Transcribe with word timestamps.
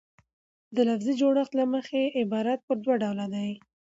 د 0.75 0.77
لفظي 0.89 1.13
جوړښت 1.21 1.53
له 1.59 1.65
مخه 1.73 2.01
عبارت 2.19 2.59
پر 2.67 2.77
دوه 2.83 2.95
ډوله 3.03 3.25
ډﺉ. 3.33 3.51